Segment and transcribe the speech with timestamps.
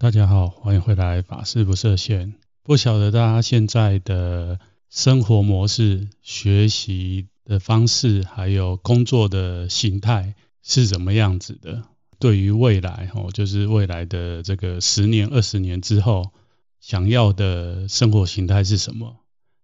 [0.00, 2.34] 大家好，欢迎回来法师不设限。
[2.62, 11.82] 不晓得大家现在的生活模式、学习的方式，还有工作的形态是怎么样子的？
[12.20, 16.30] 对于未来，哦，就是未来的这个十年、二十年之后，
[16.80, 19.16] 想要的生活形态是什么？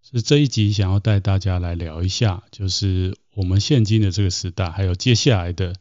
[0.03, 5.77] 是这一集想要带大家来聊一下，就是我们现今的这个时代，还有接下来的。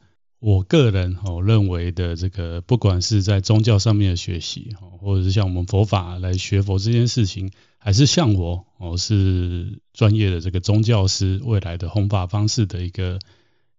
[0.45, 13.19] 我个人哦认为的这个，不管是在宗教上面的学习，或者是像我们佛法来学佛这件事情，还是像我哦是专业的这个宗教师，未来的弘法方式的一个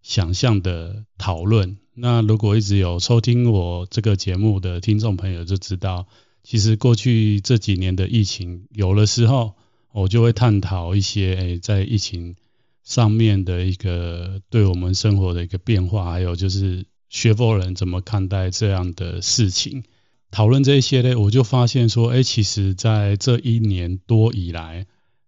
[0.01, 1.77] 想象的讨论。
[1.93, 6.07] 那如果一直有收听我这个节目的听众朋友就知道，
[6.43, 9.53] 其实过去这几年的疫情有的时候，
[9.93, 12.37] 我就会探讨一些诶在疫情。
[12.85, 19.85] 上面的一个对我们生活的一个变化，还有就是学佛人怎么看待这样的事情，
[20.31, 24.87] 讨论这些呢，我就发现说，哎，其实在这一年多以来，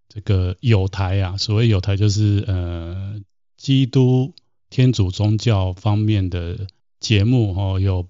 [0.09, 3.21] 这个有台啊，所谓有台就是呃
[3.57, 4.35] 基督
[4.69, 6.67] 天主宗教方面的
[7.01, 8.07] 节目哦，有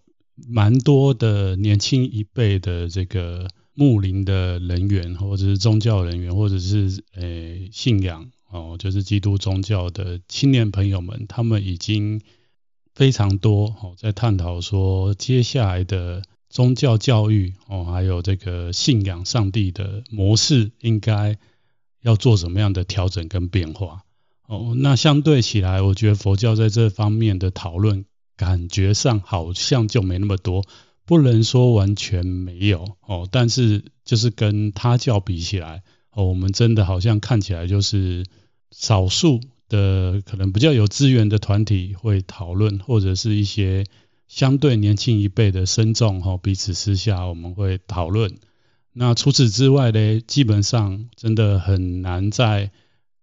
[0.49, 8.29] 蛮多的年轻一辈的这个牧灵的人员，或者是宗教人员，或者是呃信仰。
[8.51, 12.21] 哦，就是基督宗教的青年朋友们，他们已经
[12.95, 21.37] 非常多哦，在探讨说接下来的宗教教育哦，还有这个信仰上帝的模式，应该
[22.03, 24.03] 要做什么样的调整跟变化
[24.47, 24.75] 哦。
[24.77, 28.05] 那相对起来，我觉得佛教在这方面的讨论，
[28.37, 30.65] 感觉上好像就没那么多，
[31.05, 35.83] 不能说完全没有哦，但是就是跟他教比起来。
[36.17, 38.25] 哦，我们真的好像看起来就是
[38.71, 43.85] 少数的可能比较有资源的团体会讨论，或者是一些
[44.27, 48.35] 相对年轻一辈的僧众哈，彼此私下我们会讨论。
[48.95, 52.71] 那除此之外呢，基本上真的很难在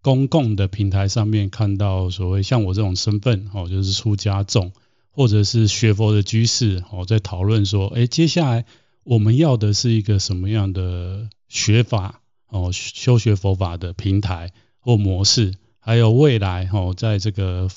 [0.03, 4.71] 公共的平台上面看到所谓像我这种身份哦，就是出家众
[5.09, 8.65] 或者是学佛的居士哦，在讨论说，哎，接下来
[9.03, 12.19] 我们要的是一个什么样的学法？
[12.53, 17.67] 哦，修学佛法的平台或模式，还有未来哦，在这个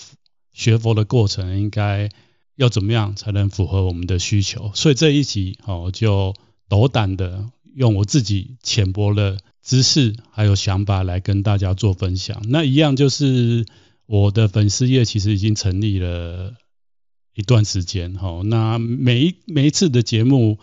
[0.52, 2.10] 学佛的过程，应该
[2.56, 4.70] 要怎么样才能符合我们的需求？
[4.74, 6.34] 所以这一集哦，就
[6.68, 12.42] 斗胆的用我自己浅薄的知识还有想法来跟大家做分享。
[12.50, 13.64] 那一样就是
[14.04, 16.52] 我的粉丝页其实已经成立了
[17.32, 18.42] 一段时间哈。
[18.44, 20.58] 那每一每一次的节目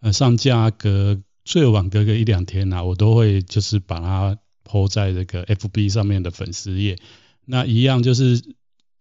[0.00, 1.22] 呃上架隔。
[1.44, 6.98] 最晚隔个一两天呐、我都会就是把它 po 在这个 FB 上面的粉丝页。
[7.44, 8.42] 那一样就是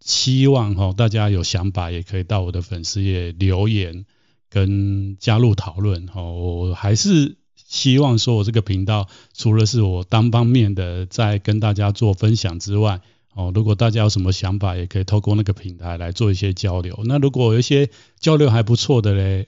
[0.01, 4.05] 希望哈，大家有想法也可以到我的粉丝页留言
[4.49, 6.21] 跟加入讨论哈。
[6.21, 12.99] 我还是希望说，我这个频道除了是我单方面的在跟大家做分享之外，
[13.33, 17.01] 哦，如果大家有什么想法，也可以透过那个平台来做一些交流。
[17.05, 17.89] 那如果有一些
[18.19, 19.47] 交流还不错的嘞。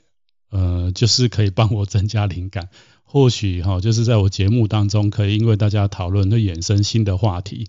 [0.55, 2.69] 呃，就是可以帮我增加灵感，
[3.03, 7.67] 或许哈，就是在我节目当中，可以因为大家讨论，会衍生新的话题。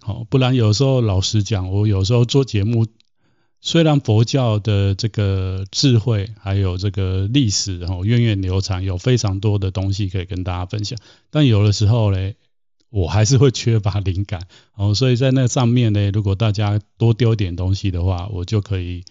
[0.00, 2.86] 好，不然有时候老实讲，我有时候做节目，
[3.60, 10.98] 虽然佛教的这个智慧还有这个历史，然后源远流长，有非常多的东西可以跟大家分享，
[11.30, 12.32] 但有的时候呢，
[12.88, 14.46] 我还是会缺乏灵感。
[14.74, 19.04] 哦，所以在那上面呢，如果大家多丢点东西的话，我就可以。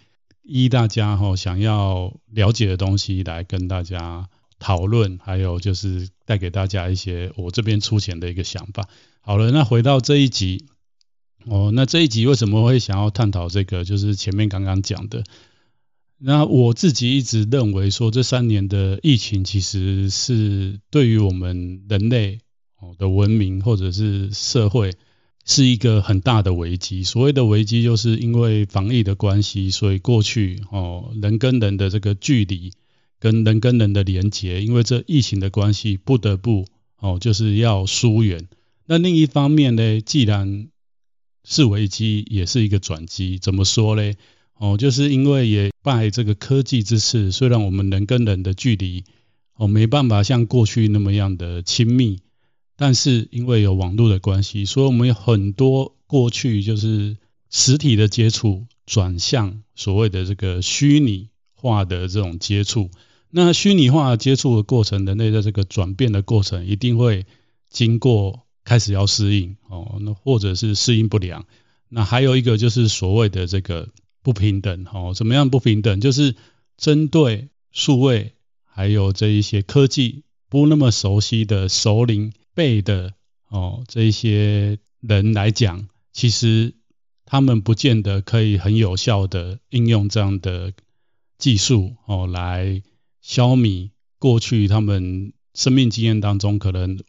[0.43, 4.27] 依大家哈想要了解的东西来跟大家
[4.59, 8.87] 讨论，还有就是带给大家一些我这边出钱的一个想法。
[9.21, 10.65] 好了，那回到这一集
[11.45, 13.83] 哦，那这一集为什么会想要探讨这个？
[13.83, 15.23] 就是前面刚刚讲的。
[16.17, 22.39] 那我自己一直认为说，这三年的疫情其实是对于我们人类
[22.79, 24.93] 哦的文明或者是社会。
[25.45, 27.03] 是一个很大的危机。
[27.03, 32.71] 所谓的危机，就是因为防疫的关系，所以过去哦，人跟人的这个距离，
[33.19, 36.65] 跟人跟人的连结，因为这疫情的关系，不得不
[36.99, 38.47] 哦，就是要疏远。
[38.85, 40.67] 那另一方面呢，既然
[41.43, 43.39] 是危机，也是一个转机。
[43.39, 44.13] 怎么说呢？
[44.57, 49.03] 哦，就是因为也拜这个科技之赐，虽然我们人跟人的距离
[49.55, 52.19] 哦，没办法像过去那么样的亲密。
[52.81, 57.15] 但是因为有网络的关系，所以我们有很多过去就是
[57.51, 62.89] 实体的接触，转向所谓的这个虚拟化的这种接触。
[63.29, 67.27] 那虚拟化接触的过程，人类的这个转变的过程，一定会
[67.69, 71.45] 经过开始要适应哦，那或者是适应不良。
[71.87, 73.89] 那还有一个就是所谓的这个
[74.23, 76.01] 不平等哦，怎么样不平等？
[76.01, 76.35] 就是
[76.77, 78.33] 针对数位
[78.65, 83.13] 还有这一些科技不那么熟悉的熟龄辈的
[83.49, 86.73] 哦，这一些人来讲，其实
[87.25, 90.73] 他们不见得可以很有效的应用这样的
[91.37, 92.81] 技术哦，来
[93.21, 93.89] 消弭
[94.19, 96.99] 过去他们生命经验当中可能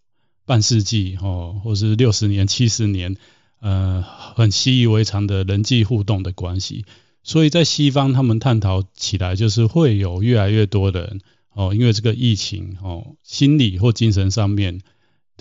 [0.44, 3.16] 半世纪哦，或是六十年、七十年，
[3.60, 4.02] 呃，
[4.34, 6.84] 很习以为常的人际互动的关系。
[7.22, 11.20] 所以在西方，他们探讨起来就是会有越来越多的人
[11.52, 14.80] 哦，因为这个疫情哦，心理或精神上面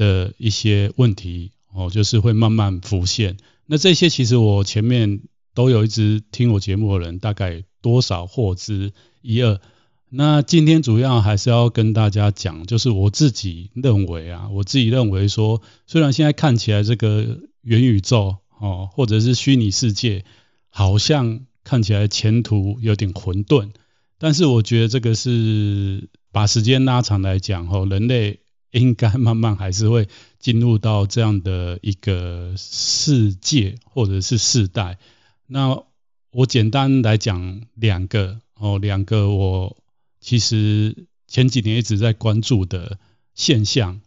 [0.02, 3.38] 的一些问题哦，就是会慢慢浮现。
[3.68, 5.22] 那这些其实我前面
[5.54, 9.62] 都有一直听我节目的人，大概多少获知一二。
[10.10, 20.26] 那今天主要还是要跟大家讲，就是我自己认为啊，我自己认为说，虽然现在看起来这个元宇宙哦，或者是虚拟世界，
[20.70, 23.70] 好像看起来前途有点混沌，
[24.18, 28.40] 但是我觉得这个是把时间拉长来讲，吼，人类
[28.72, 30.08] 应该慢慢还是会
[30.40, 34.98] 进入到这样的一个世界或者是世代。
[35.48, 35.84] 那
[36.32, 39.78] 我简单来讲两个，哦，两个我
[40.20, 42.98] 其实前几年一直在关注的
[43.36, 44.02] 现象。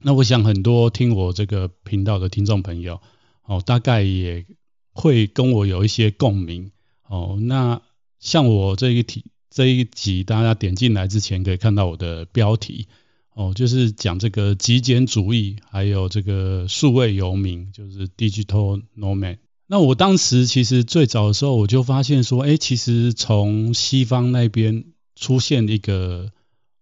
[0.00, 3.00] 那我想很多听我这个频道的听众朋友，
[3.44, 4.46] 哦，大概也。
[4.92, 6.72] 会跟我有一些共鸣
[7.06, 7.38] 哦。
[7.40, 7.80] 那
[8.18, 12.88] 像我这一题这一集，大家点进来之前可以看到我的标题
[13.40, 19.38] 哦，就是讲这个极简主义，还有这个数位游民，就是 digital nomad。
[19.66, 24.84] 那我当时其实最早的时候，我就发现说，哎，其实从西方那边
[25.16, 26.32] 出现一个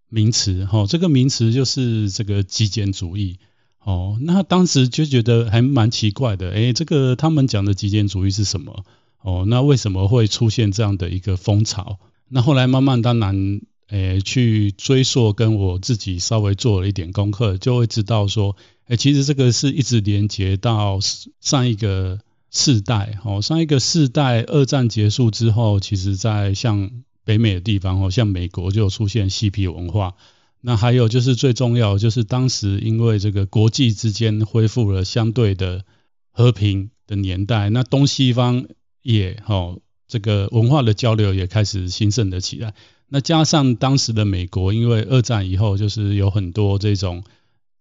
[0.09, 3.39] 名词，哈，这个名词就是这个极简主义。
[3.79, 8.85] 哦，那当时就觉得还蛮奇怪的，哎，这个他们讲的极简主义是什么？
[9.23, 12.01] 哦，那为什么会出现这样的一个风潮？
[12.29, 18.55] 那后来慢慢当然，诶，去追溯，跟我自己稍微做了一点功课，就会知道说，
[18.89, 20.99] 诶，其实这个是一直连接到
[21.41, 22.21] 上一个
[22.51, 26.91] 世代，哦，上一个世代二战结束之后，其实在像
[27.25, 30.15] 北美的地方，哦，像美国就出现嬉皮文化。
[30.61, 35.85] 那还有就是最重要，就是当时因为这个国际之间恢复了相对的
[36.33, 38.67] 和平的年代，那东西方
[39.03, 42.75] 也齁这个文化的交流也开始兴盛了起来。
[43.09, 47.25] 那加上当时的美国，因为二战以后就是有很多这种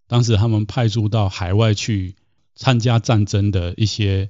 [0.08, 2.16] 当时他们派驻到海外去
[2.56, 4.30] 参加战争的一些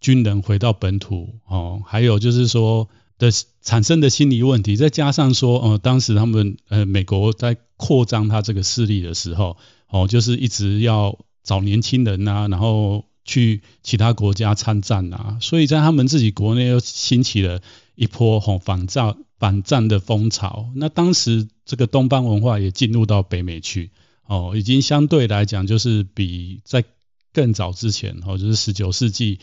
[0.00, 2.88] 军人回到本土哦，还有就是说。
[3.18, 3.30] 的
[3.60, 9.56] 产生的心理问题，再加上说，呃，当时他们呃，美国在扩张他这个势力的时候，
[9.88, 17.60] 哦，就是一直要找年轻人呐，然后去其他国家参战呐，所以在他们自己国内又兴起了
[17.94, 20.70] 一波吼反战反战的风潮。
[20.74, 23.90] 那当时这个东方文化也进入到北美去，
[24.26, 26.84] 哦，已经相对来讲就是比在
[27.32, 29.38] 更早之前，哦，就是十九世纪。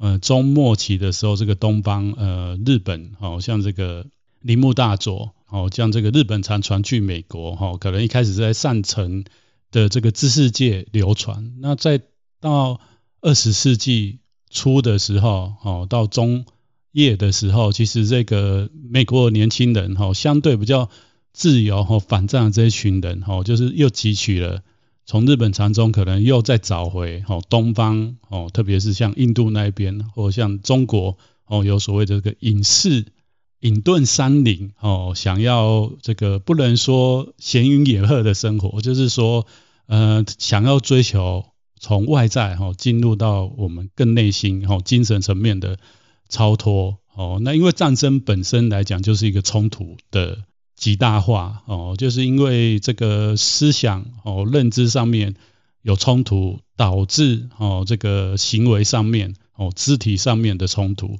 [0.00, 4.06] 呃，中末期的时候，这个东方，呃，日本，哦、像这个
[4.40, 9.24] 铃木大佐，哦，像这个日本禅传去美国，哈、可能一开始在上层
[9.72, 12.00] 的这个知识界流传，那再
[12.38, 12.80] 到
[13.20, 14.18] 二十世纪
[14.50, 16.46] 初的时候，哦，到中
[16.92, 20.88] 叶的时候，其实这个美国年轻人，哈、哦，相对比较
[21.32, 24.62] 自由和、哦、反战的这一群人，哈、哦，就是又汲取了。
[25.04, 31.16] 从日本禅宗可能又再找回哦，东方哦，特别是像印度那一边，或像中国
[31.46, 33.06] 哦，有所谓的这个隐士
[33.60, 39.46] 隐遁山林哦，想要这个不能说闲云野鹤的生活，就是说
[39.86, 41.46] 呃，想要追求
[41.80, 45.78] 从外在哈进入到我们更内心哈精神层面的
[46.28, 47.38] 超脱哦。
[47.42, 50.44] 那因为战争本身来讲就是一个冲突的。
[50.78, 55.34] 极大化哦，就是因为这个思想哦、认知上面
[55.82, 61.18] 有冲突，导致哦这个行为上面哦、肢体上面的冲突，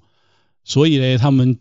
[0.63, 1.59] 所以呢，他们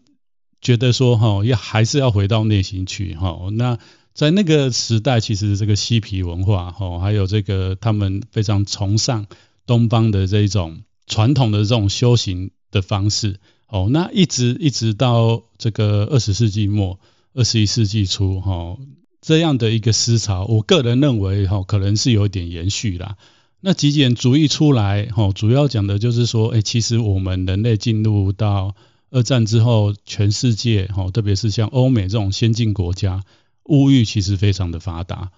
[0.61, 3.35] 觉得说哈，要还是要回到内心去哈。
[3.53, 3.79] 那
[4.17, 9.27] 在那个时代，其实这个嬉皮文化哦，还有这个他们非常崇尚
[9.67, 17.00] 东方的这一种传统的这种修行的方式哦，那一直一直到这个二十世纪末。
[17.36, 18.79] 二十一世纪初，哈，
[19.21, 23.15] 这样的一个思潮，我个人认为，哈，可能是有一点延续啦。
[23.59, 28.74] 那极简主义出来，哈，主要讲的就是说，哎，其实我们人类进入到
[29.12, 33.24] 二战之后，全世界，哈，特别是像欧美这种先进国家，
[33.67, 35.31] 物欲其实非常的发达，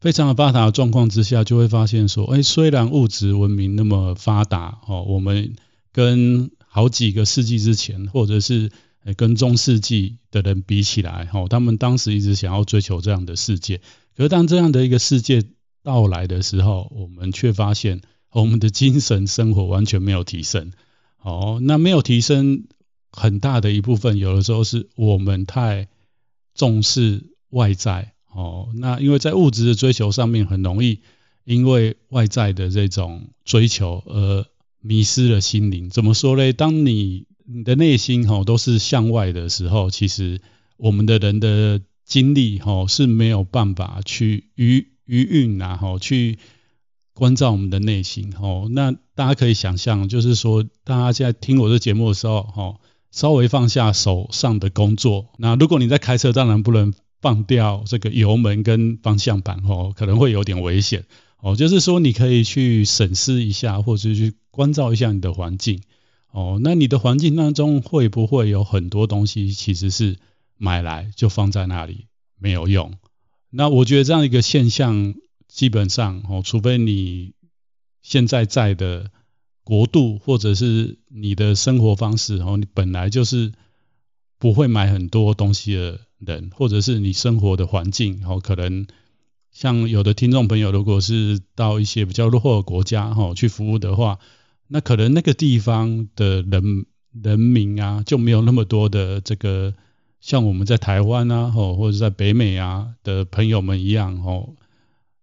[0.00, 5.54] 非常的发达的状况之下，就会发现说，哎，虽然物质文明那么发达，哦，我们
[5.92, 8.70] 跟好几个世纪之前，或者是
[9.16, 13.80] 跟中世纪的人比起来，哦，他们当时一直想要追求这样的世界。
[14.16, 15.42] 可是当这样的一个世界
[15.82, 20.72] 到来的时候，我们却发现我们的精神生活完全没有提升。
[21.22, 22.64] 哦，那没有提升
[23.10, 25.88] 很大的一部分，有的时候是我们太
[26.54, 28.12] 重视外在。
[28.32, 31.00] 哦，那因为在物质的追求上面，很容易
[31.44, 34.46] 因为外在的这种追求而
[34.80, 35.90] 迷失了心灵。
[35.90, 36.52] 怎么说呢？
[36.52, 40.40] 当你你的内心哈都是向外的时候，其实
[40.76, 46.38] 我们的人的精力哈是没有办法去余余韵啊哈去
[47.12, 48.68] 关照我们的内心哈。
[48.70, 52.76] 那大家可以想象，就是说大家现在听我这节目的时候哈，
[53.10, 55.32] 稍微放下手上的工作。
[55.36, 61.04] 那如果你在开车，当然不能放掉这个油门跟方向盘哦，可能会有点危险
[61.38, 61.56] 哦。
[61.56, 65.82] 就是说你可以去审视一下，或者去关照一下你的环境。
[66.32, 70.16] 哦，那你的环境当中会不会有很多东西其实是
[70.56, 72.06] 买来就放在那里
[72.38, 72.94] 没有用？
[73.50, 75.14] 那我觉得这样一个现象，
[75.48, 77.32] 基本上哦，除非你
[78.00, 79.10] 现在在的
[79.64, 83.52] 国度或者是你的生活方式哦，你本来就是
[84.40, 88.88] 不会买很多东西的人，或者是你生活的环境哦，可能
[89.52, 94.18] 像有的听众朋友，如果是到一些比较落后的国家哦去服务的话。
[94.72, 99.74] 那可能那个地方的人人民啊，就没有那么多的这个
[100.20, 104.54] 像我们在台湾啊，吼或者在北美啊的朋友们一样，吼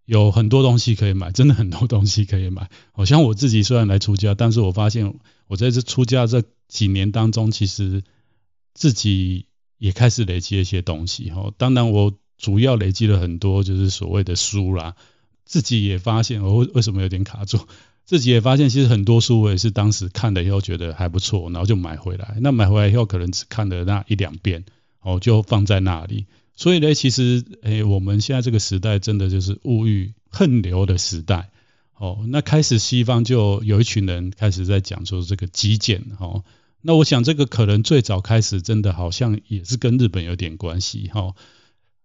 [0.03, 2.69] 有很多东西可以买，真的很多东西可以买。
[2.91, 8.03] 好像我自己虽然来出家，但是我发现我在这出家这几年当中，其实
[8.77, 9.47] 自己
[9.79, 11.31] 也开始累积一些东西。
[11.31, 14.95] 吼，当然我主要累积了很多就是所谓的书啦，
[15.43, 17.59] 自己也发现我为什么有点卡住。
[18.05, 22.37] 自己也发现，其实很多书我也是当时看了以后觉得还不错，然后就买回来。
[22.39, 24.63] 那买回来以后，可能只看了那一两遍，
[25.01, 26.25] 哦，就放在那里。
[26.55, 31.49] 所以呢，其实，诶，我们现在这个时代真的就是物欲横流的时代。
[31.97, 36.05] 哦，那开始西方就有一群人开始在讲说这个极简。
[36.17, 36.45] 哦，
[36.87, 41.09] 那我想这个可能最早开始，真的好像也是跟日本有点关系。
[41.13, 41.33] 哈。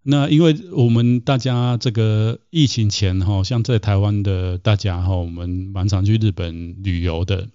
[0.03, 7.47] 那因为我们大家这个疫情前哈，像在台湾的大家哈，我们蛮常去日本旅游的。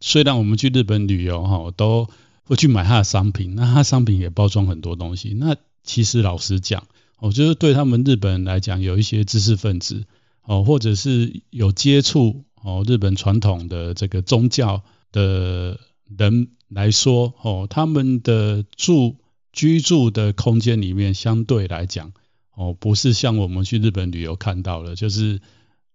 [0.00, 2.10] 虽然我们去日本旅游哈，都
[2.42, 5.36] 会去买他的商品，那他商品也包装很多东西。
[5.38, 5.54] 那
[5.84, 6.88] 其实老实讲，
[7.20, 10.04] 哦，就是对他们日本人来讲，有一些知识分子
[10.42, 14.82] 哦，或者是有接触哦日本传统的这个宗教
[15.12, 15.78] 的
[16.18, 19.16] 人来说，哦，他们的住。
[19.52, 22.12] 居住的空间里面相对来讲，
[22.54, 25.40] 哦，不是像我们去日本旅游看到的，就是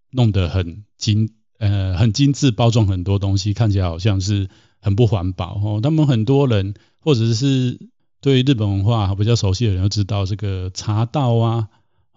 [0.10, 4.50] 弄得很精，呃，很精致，包装很多东西，看起来好像是
[4.80, 5.62] 很不环保。
[5.64, 7.78] 哦，他们很多人或者是
[8.20, 11.68] 对日本文化比较熟悉的人都知道，这个茶道啊，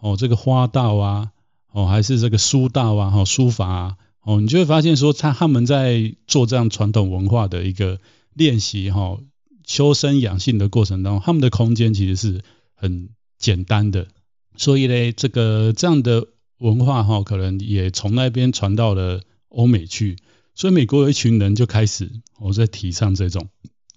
[0.00, 1.32] 哦，这个花道啊，
[1.72, 8.00] 哦，还是这个书道啊，哦，书法啊，哦，你就会发现说，他他们在做这样传统文化的一个
[8.34, 9.18] 练习，哈。
[9.66, 12.42] 修身养性的过程当中，他们的空间其实是
[12.74, 14.08] 很简单的，
[14.58, 16.26] 所以呢，这个这样的
[16.58, 20.18] 文化哈，可能也从那边传到了欧美去，
[20.54, 23.48] 所以美国有一群人就开始我在提倡这种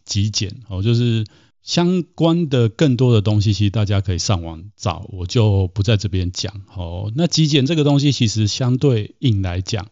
[0.06, 1.25] 极简哦，就是
[1.63, 7.12] 相关的更多的东西，其实大家可以上网找，我就不在这边讲哦。
[7.13, 9.89] 那极简这个东西，其实相对应来讲。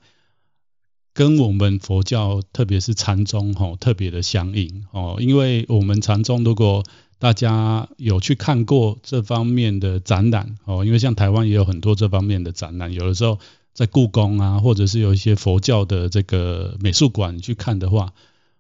[1.16, 5.16] 跟我们佛教，特别是禅宗，吼，特别的相应哦。
[5.22, 6.84] 因为我们禅宗，如果
[7.20, 13.40] 大家有去看过这方面的展览哦，因为像台湾也有很多这方面的展览，有的时候
[13.74, 18.12] 在故宫啊，或者是有一些佛教的这个美术馆去看的话，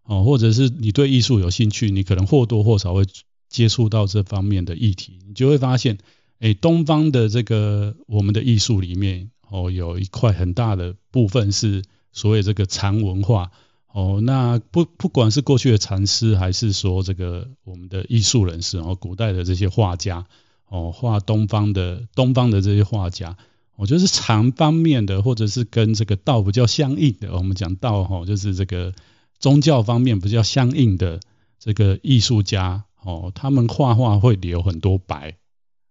[0.05, 3.03] 哦，或者是你对艺术有兴趣，你可能或多或少会
[3.49, 5.97] 接触到这方面的议题，你就会发现，
[6.39, 11.83] 诶，东方的这个我们的艺术里面，哦，有一块很大的部分是。
[12.15, 13.51] 所谓这个禅文化
[13.91, 20.25] 哦，那不不管是过去的禅师，还是说这个我们的艺术人士哦，古代的这些画家
[20.67, 23.37] 哦，画东方的东方的这些画家，
[23.75, 27.35] 我觉得是禅方面的，或者是跟这个道比较相应的。
[27.37, 28.93] 我们讲道哈，就是这个
[29.37, 31.19] 宗教方面比较相应的
[31.59, 35.35] 这个艺术家哦，他们画画会留很多白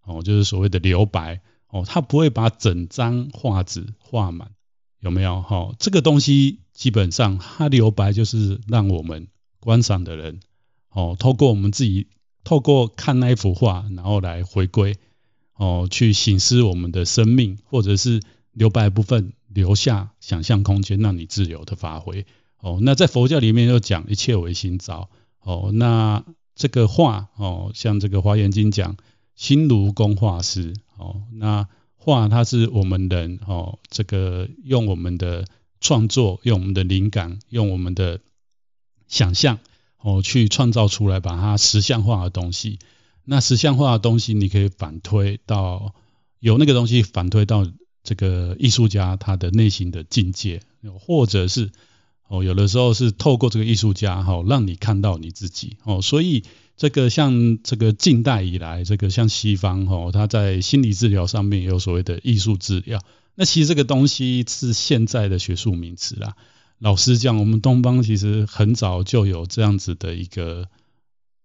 [0.04, 4.50] 哦，就是所谓的留白哦，他不会把整张画纸画满。
[5.04, 5.74] 有没有哈？
[5.78, 9.28] 这个东西基本上它留白，就是让我们
[9.60, 10.40] 观赏的人
[10.90, 12.06] 哦，透过我们自己
[12.42, 14.96] 透过看那一幅画，然后来回归
[15.56, 22.24] 哦，去省思我们的生命，或者是留白部分留下想象空间，让你自由的发挥
[22.58, 22.78] 哦。
[22.80, 25.10] 那在佛教里面又讲一切唯心造
[25.42, 28.96] 哦，那这个画哦，像这个华严经讲，
[29.36, 31.68] 心如工画师哦，那
[32.04, 35.46] 画它是我们人哦，这个用我们的
[35.80, 38.20] 创作，用我们的灵感，用我们的
[39.08, 39.58] 想象
[39.98, 42.78] 哦，去创造出来，把它实像化的东西。
[43.24, 45.94] 那实像化的东西，你可以反推到
[46.40, 47.66] 有那个东西反推到
[48.02, 50.60] 这个艺术家他的内心的境界，
[51.00, 51.70] 或者是
[52.28, 56.02] 哦，有的时候是透过这个艺术家哈，让你看到你自己哦。
[56.02, 56.44] 所以
[56.76, 63.00] 这个像这个近代以来，这个像西方哦，他在心理治疗上面也有所谓的艺术治疗。
[63.34, 66.36] 那其实这个东西是现在的学术名词啦。
[66.78, 70.68] 老实讲，我们东方其实很早就有这样子的一个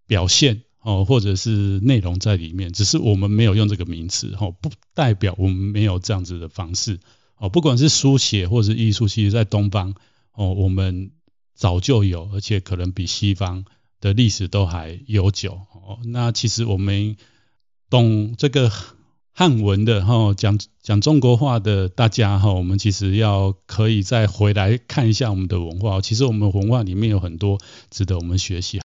[0.08, 0.64] 表现。
[0.82, 7.02] 哦，或者是内容在里面，只是我们没有用这个名词，哦，不代表我们没有这样子的方式，
[7.38, 9.94] 哦，不管是书写或者是艺术，其实在东方，
[10.32, 11.12] 哦，我们
[11.54, 13.66] 早就有，而且可能比西方
[14.02, 17.18] 的历史都还悠久，哦，那其实我们
[17.90, 18.72] 懂这个
[19.34, 27.58] 汉文的，哈，讲讲中国话的大家，哈，我们其实要可以再回来看一下我们的文化，其实我们文化里面有很多
[27.90, 28.80] 值得我们学习。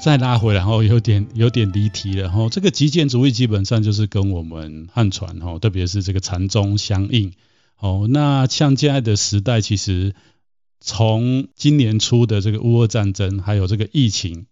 [0.00, 2.30] 再拉回来，然后有点有点离题了。
[2.30, 7.32] 哈，这个极简主义基本上就是跟我们汉传哈，特别是这个禅宗相应。
[7.78, 10.14] 哦，那像现在的时代，其实
[10.80, 14.46] 从今年初的这个乌俄战争，还有这个疫情，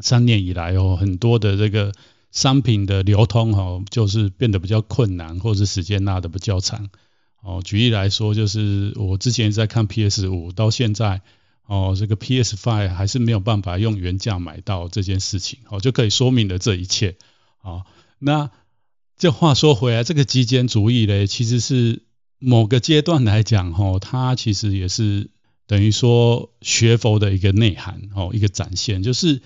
[0.00, 1.92] 三年以来哦很多的这个
[2.30, 6.90] 商品的流通哈，就是变得比较困难，或者是时间拉得比较长。
[7.42, 11.22] 哦，举例来说，就是我之前在看 PS 五，到现在。
[11.68, 17.16] 哦，这个 PS5 还是没有办法用原价买到这件事情，哦，就可以说明了这一切。
[17.60, 17.84] 哦，
[18.18, 18.50] 那
[19.18, 22.04] 这话说回来，这个极简主义呢，其实是
[22.38, 25.28] 某个阶段来讲，哦，它其实也是
[25.66, 29.42] 等于说学佛的一个内涵，哦，一个展现，就是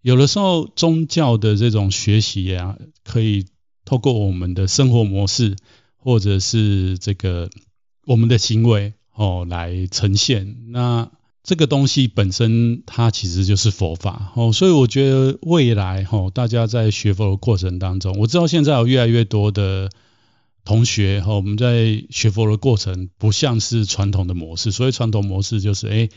[0.00, 3.46] 有的时候宗教的这种学习啊，可以
[3.84, 5.56] 透过我们的生活模式，
[5.96, 7.50] 或者是这个
[8.06, 10.54] 我们的行为，哦，来呈现。
[10.68, 11.10] 那
[11.44, 19.90] 这个东西本身它其实就是佛法哦，所以我觉得未来哈，大家在学佛的过程当中，我知道现在有越来越多的
[20.64, 26.08] 同学哈，我们在学佛的过程不像是传统的模式，所以传统模式就是诶，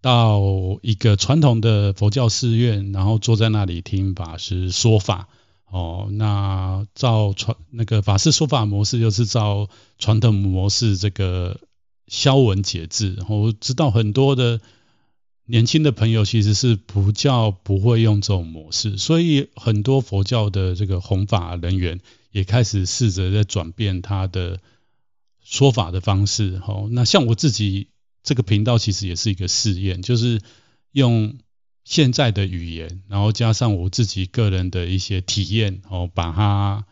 [0.00, 0.42] 到
[0.82, 5.28] 一个传统的佛教寺院，然后坐在那里听法师说法
[5.70, 9.68] 哦，那照传那个法师说法模式，就是照
[10.00, 11.60] 传统模式这个。
[12.08, 14.60] 消文解字，我知道很多的
[15.44, 24.60] 年轻的朋友其实是不叫不会用这种模式，所以很多佛教的这个弘法人员也开始试着在转变他的
[25.42, 26.60] 说法的方式。
[26.90, 27.88] 那像我自己
[28.22, 30.40] 这个频道其实也是一个试验，就是
[30.92, 31.38] 用
[31.84, 36.84] 现在的语言，然后加上我自己个人的一些体验，哦，把它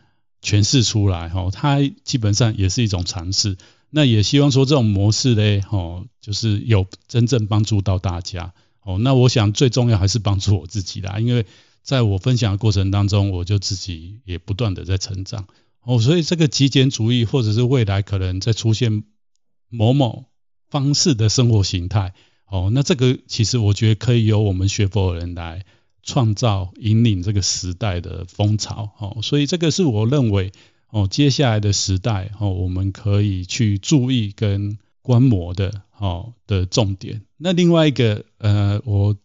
[0.43, 3.57] 诠释出来，哈，它基本上也是一种尝试。
[3.93, 11.45] 那也希望说这种模式呢，哦，就是有真正帮助到大家，哦，那我想最重要还是帮助我自己啦，因为
[11.83, 15.45] 在我分享的过程当中，我就自己也不断的在成长，
[15.83, 19.03] 哦，所以这个极简主义或者是未来可能在出现
[19.67, 20.23] 某某
[20.69, 22.13] 方式的生活形态，
[22.47, 25.65] 哦，那这个其实我觉得可以由我们学佛人来
[26.01, 30.53] 创造引领这个时代的风潮，哦，所以这个是我认为。
[30.91, 37.21] 哦，接下来的时代哦，我们可以去注意跟观摩的哦的重点。
[37.37, 39.15] 那另外一个呃，我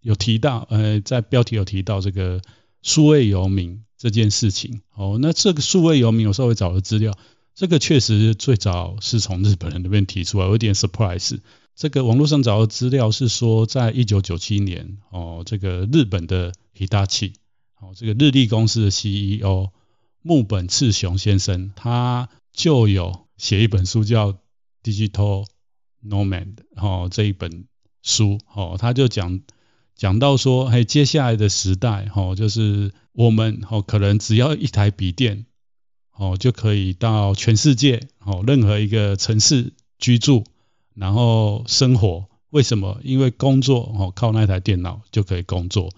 [0.00, 2.42] 有提到呃，在标题有提到这个
[2.82, 4.82] 数位游民这件事情。
[4.94, 7.16] 哦，那这个数位游民，我稍微找了资料，
[7.54, 11.38] 这个确实最早是从日本人那边提出来，有点 surprise。
[11.76, 17.34] 这个网络上找的资料是说，在一九九七年哦，这个日本的 Hitachi
[17.80, 19.70] 哦，这个日立公司的 CEO。
[20.26, 24.32] 木本次雄先生，他就有写一本书叫
[24.82, 25.46] 《Digital
[26.04, 27.66] Nomad》哦，这一本
[28.02, 29.42] 书哦，他就讲
[29.94, 35.46] 讲到说，嘿，接下来的时代哦，就是我们哦，可能只要一台笔电
[36.16, 40.42] 哦，就可以到全世界哦，任何一个城市居住，
[40.96, 42.26] 然后生活。
[42.50, 42.98] 为什么？
[43.04, 45.92] 因为工作哦，靠那台电脑就可以工作。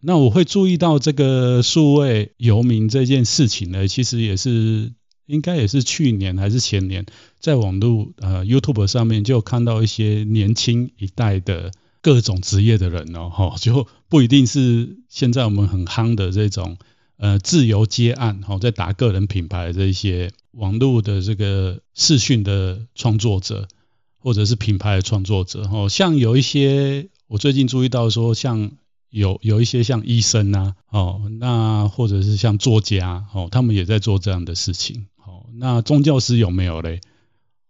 [0.00, 4.92] 那我会注意到这个数位游民这件事情呢，其实也是
[5.26, 7.04] 应该也是去年还是前年，
[7.40, 16.76] 在网络呃 YouTube 上面就看到一些年轻一代的各种职业的人哦，哈，就不一定是现在我们很夯的这种
[17.16, 23.66] 呃自由接案，哈，在打个人品牌的这些网络的这个视讯的创作者，
[24.18, 28.70] 或者是品牌的创作者，哈，像有一些我最近注意到说，像
[29.16, 35.06] 有有一些像医生啊，哦，那或者是像作家，哦，他们也在做这样的事情。
[35.24, 37.00] 哦那宗教师有没有嘞？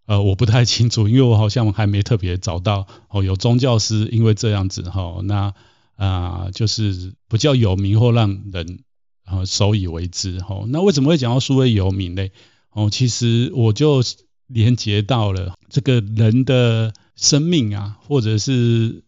[0.07, 5.55] 呃，我不太清楚，因为我好像还没特别找到哦，有宗教师因为这样子哈，那
[5.95, 8.81] 啊、就是比较有名或让人
[9.25, 10.65] 啊首以为之哈。
[10.67, 12.33] 那为什么会讲到数位游民嘞？
[12.73, 14.03] 哦，其实我就
[14.49, 19.05] 连接到了这个人的生命啊，或者是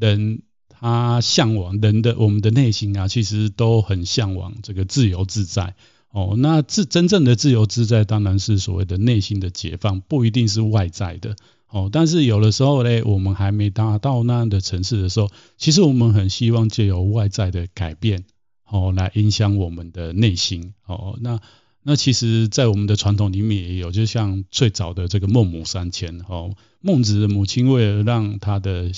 [0.00, 0.42] 人
[0.82, 5.76] 他向往人的我们的内心啊，其实都很向往这个自由自在。
[6.10, 11.36] 哦，那自真正的自由自在，当然是所谓的内心的解放，不一定是外在的。
[11.68, 18.24] 哦，但是有的时候呢，我们还没达到那样的层次的时候，其实我们很希望借由外在的改变，
[18.68, 20.74] 哦，来影响我们的内心。
[20.84, 21.40] 哦，那
[21.82, 26.20] 那其实，在我们的传统里面也有，就像最早的这个孟母三迁。
[26.28, 28.90] 哦，孟子的母亲为了让他的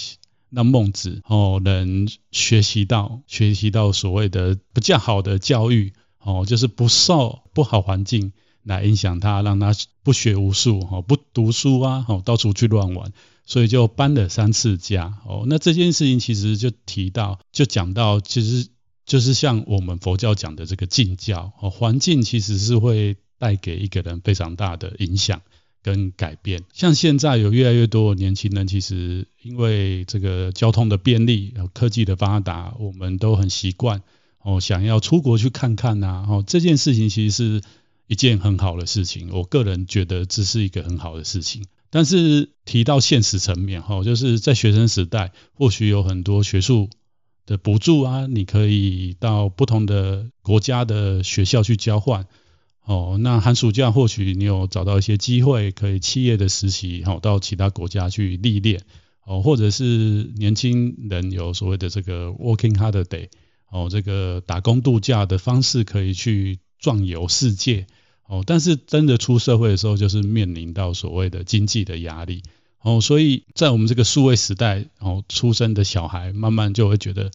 [0.55, 5.93] 让孟子哦能学习到学习到所谓的比较好的教育。
[6.27, 13.13] 哦，就是不受不好环境来影响他，让他不学无术，哦，不读书啊，哦，到处去乱玩，
[13.45, 15.19] 所以就搬了三次家。
[15.27, 18.69] 哦，那这件事情其实就提到，就讲到，其实
[19.05, 25.43] 就是像我们佛教讲的这个境教，哦，环境其实是会带给一个人非常大的影响
[25.85, 26.65] 跟改变。
[26.73, 34.03] 像现在有越来越多的年轻人，其实因为这个交通的便利，科技的发达，我们都很习惯。
[34.43, 37.63] 哦，想要出国去看看呐，哦，这件事情其实是
[38.07, 41.65] 一件很好的事情，我个人觉得这是一个很好的事情。
[41.91, 46.91] 但是提到现实层面，哈，就是在学生时代，或许有很多学术
[47.47, 52.27] 的补助啊，你可以到不同的国家的学校去交换，
[52.85, 58.83] 哦，那寒暑假或许你有找到一些机会，可以企业的实习，好，到其他国家去历练，
[59.25, 63.29] 哦，或者是年轻人有所谓的这个 working holiday。
[63.71, 67.89] 哦，这个打工度假的方式可以去壮游世界，
[68.25, 72.45] 哦，但是真的出社会的时候，就是面临到所谓的经济的压力，
[72.83, 77.33] 哦，所以在我们这个数位时代，哦，出生的小孩慢慢就会觉得，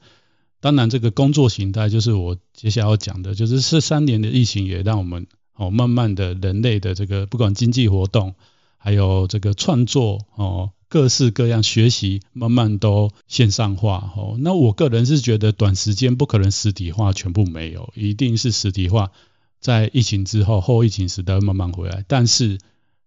[0.62, 5.28] 当然这个工作形态就是我接下来要讲的，就是这三年的疫情也让我们，
[5.60, 8.34] 哦，慢慢的人类的这个不管经济活动，
[8.78, 10.72] 还有这个创作，哦。
[10.91, 19.12] 各式各样学习慢慢都线上化哦，那我个人是觉得短时间不可能实体化全部没有，一定是实体化
[19.60, 22.58] 在疫情之后后疫情时代慢慢回来，但是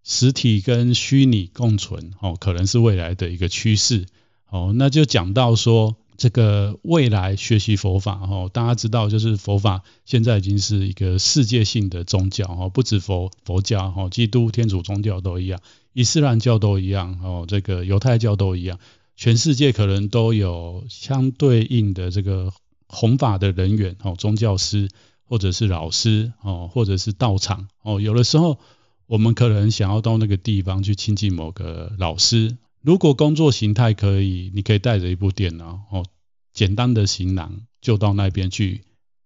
[0.01, 4.05] 实体跟虚拟共存哦，可能是未来的一个趋势
[4.49, 5.97] 哦，那就讲到说。
[6.15, 15.59] 这个未来学习佛法哦，大家知道，就是佛法现在已经是一个世界性的宗教哦，不止佛佛教哦，基督天主宗教都一样，
[15.93, 18.79] 伊斯兰教都一样哦，这个犹太教都一样，
[19.15, 22.53] 全世界可能都有相对应的这个
[22.87, 24.89] 弘法的人员哦，宗教师
[25.25, 28.59] 或者是老师哦，或者是道场哦，有的时候
[29.07, 32.57] 我们可能想要到那个地方去亲近某个老师。
[32.83, 36.05] 如果工作形态可以，你可以带着一部电脑哦，
[36.53, 38.81] 简单的行囊就到那边去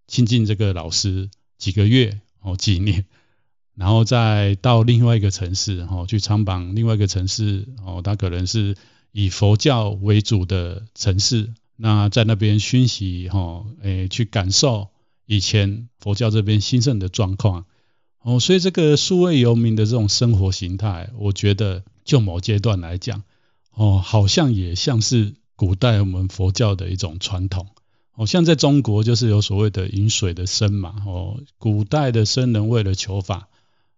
[0.05, 3.05] 亲近这个老师几个月哦，几年，
[3.73, 8.75] 然后再到另外一个城市哦，去参访另外一个城市哦，它可能是
[9.11, 14.89] 以佛教为主的城市，那在那边熏习哈，诶，去感受
[15.25, 17.65] 以前佛教这边兴盛的状况
[18.21, 23.23] 哦，所以这个数位游民的这种生活形态，我觉得就某阶段来讲。
[23.77, 27.67] 哦，好像也像是古代我们佛教的一种传统，
[28.15, 33.49] 哦，像在中国就是有所谓的饮水的僧嘛，哦，古代的僧人为了求法，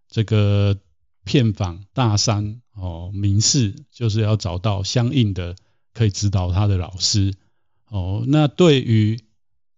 [0.09, 0.77] 这个
[1.23, 5.55] 遍访大山哦，名寺就是要找到相应的
[5.93, 7.33] 可以指导他的老师，
[7.87, 9.21] 哦，那对于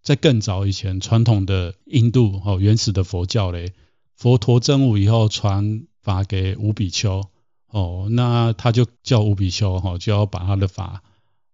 [0.01, 3.73] 在更早以前传统的印度哦，原始的佛教嘞，
[4.15, 7.23] 佛陀证悟以后传法给五比丘。
[7.71, 11.01] 哦，那他就叫五比丘哈，就要把他的法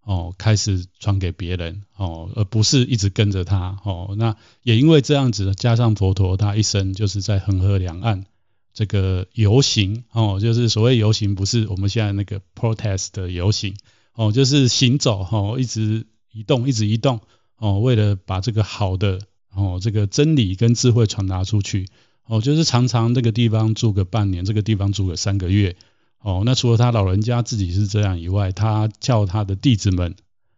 [0.03, 4.15] 哦开始传给别人哦，而不是一直跟着他哦。
[4.17, 8.25] 那也因为这样子，加上佛陀他一生就是在恒河两岸
[8.73, 13.75] 这个游行哦，就是所谓游行，不是我们现在那个 protest 的游行
[14.13, 17.19] 哦，就是行走哈，一直移动，一直移动
[17.57, 19.19] 哦，为了把这个好的
[19.53, 21.87] 哦这个真理跟智慧传达出去
[22.25, 25.75] 哦，就是常常这个地方住个半年，这个地方住个三个月。
[26.19, 30.15] 哦，那除了他老人家自己是这样以外，他叫他的弟子们，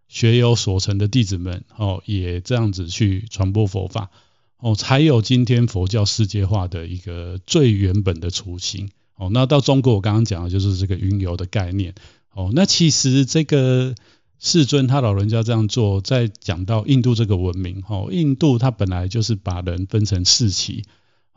[0.07, 4.09] 学有所成的弟子们，哦，也这样子去传播佛法，
[4.57, 8.89] 哦，才有今天佛教世界化的一个最原本的雏形。
[9.15, 11.93] 哦，那到中国，我刚刚讲的就是这个云游的概念。
[12.33, 13.93] 哦，那其实这个
[14.39, 20.83] 世尊他老人家这样做，在讲到印度这个文明，哦，印度它本来就是把人分成四期。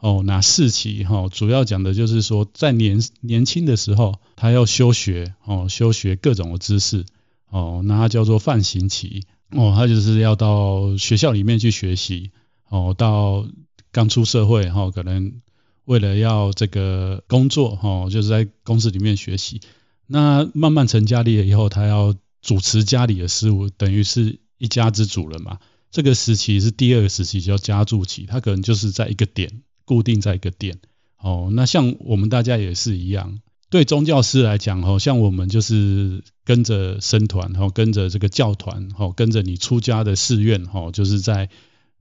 [0.02, 7.06] 哦，那四期哈，主要讲的就是说，在年年轻的时候，他要修学哦，修学各种的知识
[7.48, 12.32] 哦，那他叫做梵行期哦，他就是要到学校里面去学习
[12.68, 13.46] 哦，到
[13.92, 15.40] 刚出社会哈，可能
[15.84, 19.60] 为了要这个工作哈，就是在公司里面学习。
[20.08, 25.60] 那慢慢成家立业以后，他要主持家里的事务，等于是一家之主了嘛。
[25.92, 29.62] 这个时期是第二个时期，叫家住期，他可能就是在一个点。
[29.92, 30.78] 固定在一个点，
[31.18, 41.50] 哦，那像我们大家也是一样，对宗教师来讲，哦，像我们就是跟着僧团，哦，跟着这个教团，哦，跟着你出家的寺院，哦，就是在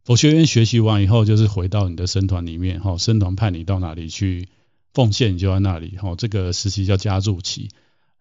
[0.06, 4.48] 佛学院学习完以后，就是回到你的僧团里面，哦，僧团派你到哪里去
[4.94, 7.72] 奉献，你就在那里，哦，这个时期叫家住期。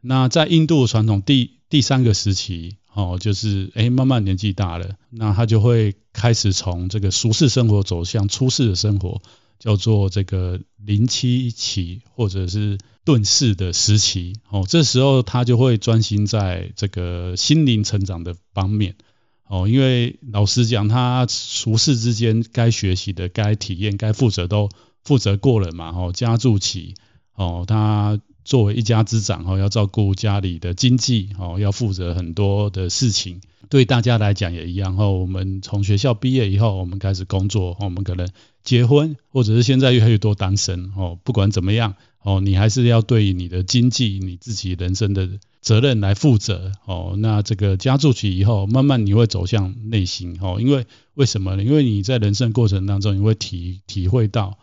[0.00, 9.22] 那在印度传统第第三个时期，哦，就是哎，慢慢年纪大了，那他就会开始从这个俗世生活走向出世的生活。
[9.60, 18.96] 叫做这个临七期或者是顿世的时期，哦，这时候他就会专心在这个心灵成长的方面，
[19.46, 24.68] 哦，因为老实讲，他俗世之间该学习的、该体验、该负责都
[25.04, 26.94] 负责过了嘛，哦，家住期，
[27.34, 28.20] 哦，他
[28.50, 33.40] 作为一家之长，哦，要照顾家里的经济，哦，要负责很多的事情。
[33.68, 35.12] 对大家来讲也一样哦。
[35.12, 38.28] 我们从学校毕业以后，我们开始工作，我们可能
[38.64, 41.16] 结婚，或者是现在越来越多单身哦。
[41.22, 45.28] 不管怎么样哦，你还是要对你的经济、你自己人生的
[45.60, 47.14] 责任来负责哦。
[47.18, 50.56] 那这个家住期以后，慢慢你会走向内心哦。
[50.60, 51.62] 因为为什么呢？
[51.62, 54.58] 因为你在人生过程当中，你会体体会到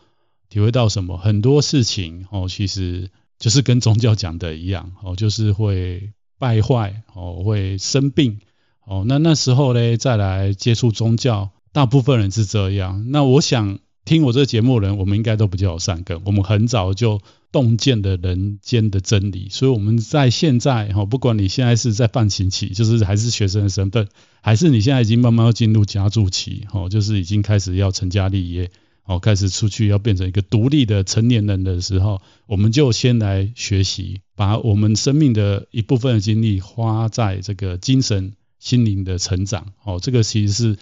[0.49, 1.15] 体会到什么？
[1.15, 8.39] 很多事情哦，其实就是跟宗教讲的一样哦，就是会败坏哦，会生病。
[8.85, 13.05] 哦，那那时候呢，再来接触宗教，大部分人是这样。
[13.09, 17.19] 那我想听我这个节目的人，我们应该都比较有善根，我们很早就
[17.51, 19.49] 洞见了人间的真理。
[19.51, 24.07] 所以我们在现在，哈，不管你现在是在梵行期，就是还是学生的身份，
[24.41, 28.71] 还是你现在已经慢慢要进入家住期，哦，就是已经开始要成家立业，
[29.07, 38.33] 哦，开始出去要变成一个独立的成年人的时候，我们就先来学习，把我们生命的一部分的精力花在这个精神。
[38.59, 40.77] 心灵的成长，哦，这个其实是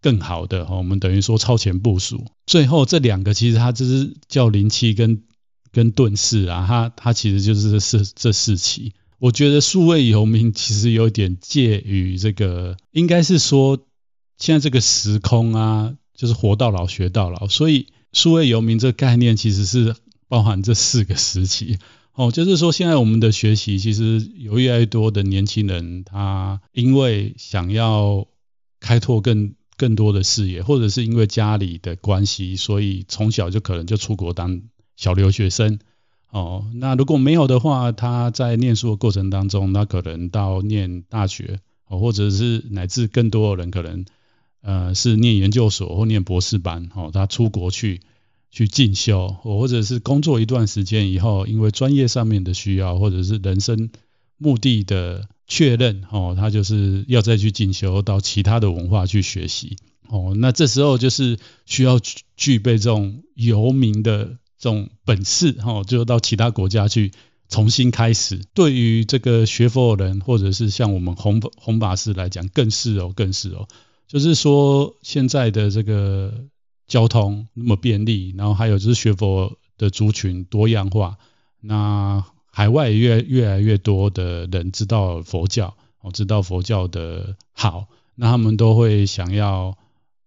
[0.00, 2.24] 更好的，哦，我们等于说超前部署。
[2.46, 5.24] 最后这两个其实它就是叫灵气跟
[5.72, 8.92] 跟顿世啊，它它其实就是这四这四期。
[9.18, 13.84] 我觉得数位游民其实有点介于这个，应该是说
[14.38, 19.94] 现在这个时空啊，就是活到老学到老，所以数位游民这个概念其实是
[20.28, 21.78] 包含这四个时期。
[22.14, 28.26] 哦，就是说，现在我们的学习其实有越来越多的年轻人，他因为想要
[28.80, 34.62] 开拓更更多的视野，或者是因为家里的关系，所以从小就可能就出国当
[34.96, 35.78] 小留学生。
[36.30, 44.06] 哦，那如果没有的话，他在念书的过程当中，那可能到念大学，或者是乃至更多的人可能，
[44.66, 48.00] 呃，是念研究所或念博士班，哦，他出国去。
[48.48, 53.90] 去进修，或者是工作一段时间以后，因为专业上面的需要，或者是人生
[54.38, 59.76] 目的的确认，哦，他就是要再去进修到其他的文化去学习，
[60.08, 62.00] 哦，那这时候就是需要
[62.34, 67.12] 具备这种游民的这种本事，哦，就到其他国家去
[67.50, 68.40] 重新开始。
[68.54, 73.68] 对于这个学佛人，或者是像我们弘弘法师来讲，更是哦，更是哦，
[74.08, 76.46] 就是说现在的这个。
[76.88, 81.18] 交通那么便利，然后还有就是学佛的族群多样化，
[81.60, 89.76] 那海外也越越来越多的人知道佛教，哦，知道佛教的好，那他们都会想要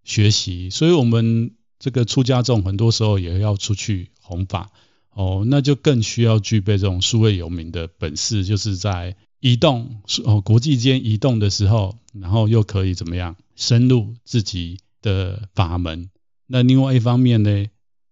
[0.04, 4.70] 学习，所以我们这个出家众很多时候也要出去弘法，
[5.14, 16.10] 哦，那就更需要具备这种数位有名的本事，就是在移动哦国际间移动的时候，然后又可以怎么样深入自己的法门。
[16.48, 17.66] 那另外一方面呢，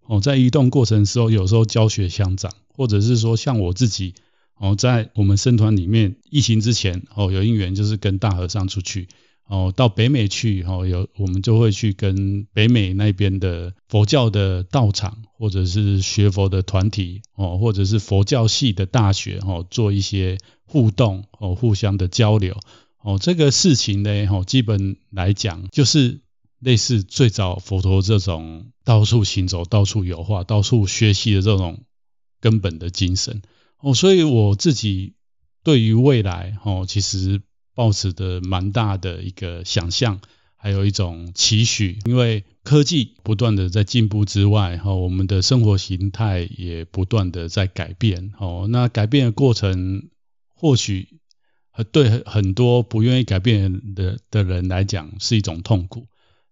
[0.06, 4.14] 哦，在移动过程的时候，有时候教学相长，或者是说像我自己，
[4.58, 9.08] 哦，在我们僧团里面疫情之前，哦，有因缘就是跟大和尚出去，
[9.48, 22.58] 哦，到北美去哦，有我们就会去跟北美那边的佛教的道场，或者是学佛的团体哦，或者是佛教系的大学哦，做一些互动哦，互相的交流
[23.08, 23.18] 哦。
[23.20, 26.20] 这个事情呢，哦，基本来讲就是
[26.60, 31.84] 类似最早佛陀这种到处行走、到处有话、到处学习的这种
[32.42, 33.42] 根本的精神
[33.80, 33.94] 哦。
[33.94, 35.14] 所以我自己
[35.64, 37.42] 对于未来哦，其实。
[37.78, 40.20] 抱持的蛮大的一个想象，
[40.56, 50.10] 还有一种期许，因为科技不断的在进步之外，哈，我们的生活形态也不断的在改变，哦，那改变的过程
[50.56, 51.17] 或许
[51.84, 56.08] 对很多不愿意改变的的人来讲是一种痛苦，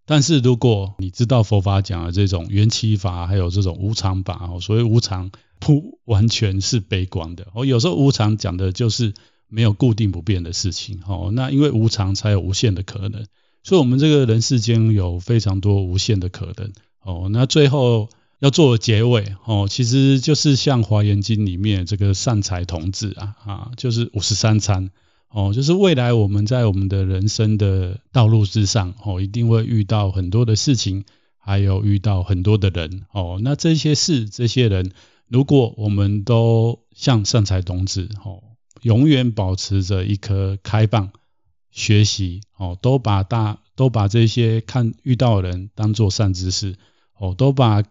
[0.05, 9.13] 但是如果你知道佛法讲的这种缘起法，还有这种无常法，哦，所谓无常不完全是悲观的，哦，有时候无常讲的就是。
[9.47, 13.27] 没有固定不变的事情，哦，那因为无常才有无限的可能，
[13.63, 18.09] 所以，我们这个人世间有非常多无限的可能，哦，那最后
[18.39, 24.89] 要做的结尾，哦，其实就是像《华严经》里面这个善财童子啊，啊，就是五十三参，
[25.29, 31.05] 哦，就是未来我们在我们的人生的道路之上，哦，一定会遇到很多的事情，
[31.37, 34.91] 还有遇到很多的人，哦，那这些事、这些人，
[35.27, 38.43] 如果我们都像善财童子，哦。
[38.81, 41.09] 永远保持着一颗开放
[41.71, 46.75] 学习哦，都把大都把这些看遇到的人当做善知识
[47.17, 47.83] 哦，都把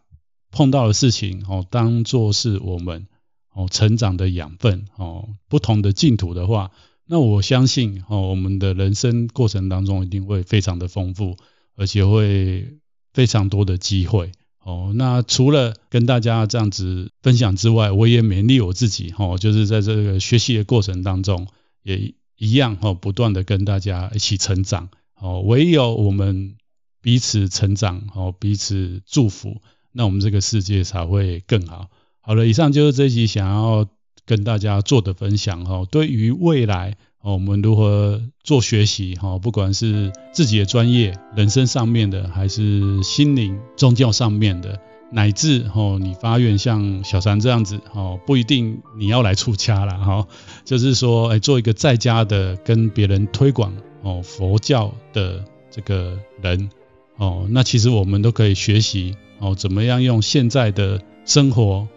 [0.52, 3.08] 碰到的事情哦当做是我们
[3.52, 5.30] 哦成长的养分哦。
[5.48, 6.70] 不同的净土的话，
[7.06, 11.36] 那我相信哦，我们的人生过程当中一定会非常的丰富，
[11.76, 12.78] 而且会
[13.12, 14.32] 非常多的机会。
[14.60, 21.46] 哦，那除了跟大家这样子分享之外，我也勉励我自己，哦，就是在这个学习的过程当中，
[21.82, 24.88] 也一样，哦，不断的跟大家一起成长，
[25.20, 26.56] 哦，唯有我们
[27.02, 29.60] 彼此成长，哦，彼此祝福，
[29.92, 31.90] 那我们这个世界才会更好。
[32.22, 33.86] 好了，以上就是这一集想要
[34.26, 36.96] 跟大家做的分享，哦，对于未来。
[37.26, 39.14] 哦，我们如何做学习？
[39.14, 44.78] 哈，不管是自己的专业、人生上面的，还是心灵、宗教上面的，
[45.10, 50.28] 乃至哦，你发愿像小三这样子，哦，不一定你要来出家了，哈，
[50.66, 56.68] 就是说，哎，做一个在家的，跟别人推广哦佛教的这个人，
[57.16, 61.88] 哦，那其实我们都可以学习哦，怎么样用现在的生活。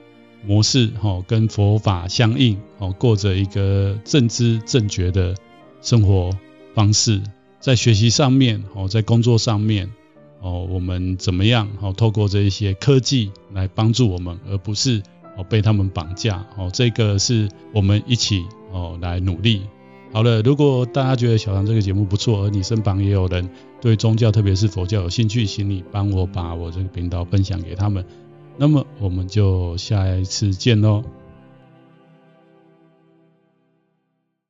[0.45, 5.35] 模式哈，跟佛法相应哦，过着一个正知正觉的
[5.81, 6.29] 生活
[6.73, 7.21] 方式，
[7.59, 9.91] 在学习上面哦，在工作上面
[10.41, 15.01] 哦，我们怎么样哦，透过这一些科技来帮助我们，而不是
[15.35, 19.61] 哦被他们绑架哦，这个是我们一起哦来努力。
[20.13, 23.49] 好了，如果大家觉得小唐这个节目不错，而你身旁也有人
[23.81, 28.05] 对宗教，特别是佛教有兴趣，请你帮我把我这个频道分享给他们。
[28.57, 31.03] 那么我们就下一次见喽。